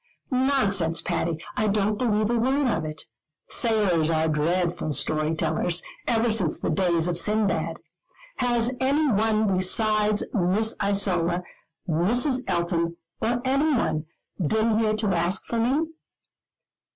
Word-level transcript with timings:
"Nonsense, 0.31 0.99
Patty, 0.99 1.37
I 1.55 1.67
don't 1.67 1.99
believe 1.99 2.31
a 2.31 2.35
word 2.39 2.67
of 2.67 2.85
it. 2.85 3.03
Sailors 3.49 4.09
are 4.09 4.27
dreadful 4.27 4.93
story 4.93 5.35
tellers, 5.35 5.83
ever 6.07 6.31
since 6.31 6.59
the 6.59 6.71
days 6.71 7.07
of 7.07 7.19
Sindbad. 7.19 7.77
Has 8.37 8.75
any 8.79 9.09
one 9.11 9.55
besides 9.55 10.27
Miss 10.33 10.73
Isola, 10.81 11.43
Mrs. 11.87 12.41
Elton, 12.47 12.97
or 13.21 13.43
any 13.45 13.75
one, 13.75 14.07
been 14.39 14.79
here 14.79 14.95
to 14.95 15.09
ask 15.09 15.45
for 15.45 15.59
me?" 15.59 15.83